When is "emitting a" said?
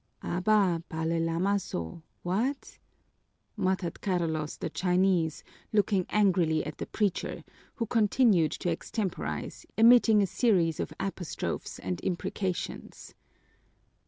9.77-10.25